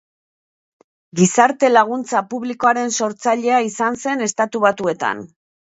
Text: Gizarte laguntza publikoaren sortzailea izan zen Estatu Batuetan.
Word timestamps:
Gizarte 1.19 1.69
laguntza 1.73 2.23
publikoaren 2.33 2.97
sortzailea 2.99 3.63
izan 3.71 4.05
zen 4.07 4.31
Estatu 4.31 4.65
Batuetan. 4.69 5.29